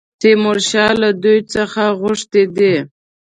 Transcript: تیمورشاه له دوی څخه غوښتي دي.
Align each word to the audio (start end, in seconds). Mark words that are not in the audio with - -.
تیمورشاه 0.21 0.93
له 1.01 1.09
دوی 1.23 1.39
څخه 1.53 1.83
غوښتي 2.01 2.43
دي. 2.57 2.75